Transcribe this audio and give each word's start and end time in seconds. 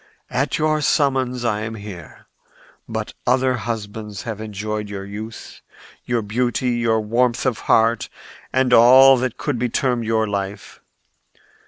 At 0.31 0.57
your 0.57 0.81
summons 0.81 1.45
I 1.45 1.59
am 1.59 1.75
here. 1.75 2.25
But 2.89 3.13
other 3.27 3.53
husbands 3.53 4.23
have 4.23 4.41
enjoyed 4.41 4.89
your 4.89 5.05
youth, 5.05 5.61
your 6.05 6.23
beauty, 6.23 6.71
your 6.71 6.99
warmth 7.01 7.45
of 7.45 7.59
heart 7.69 8.09
and 8.51 8.73
all 8.73 9.15
that 9.17 9.37
could 9.37 9.59
be 9.59 9.69
termed 9.69 10.05
your 10.05 10.25
life. 10.25 10.81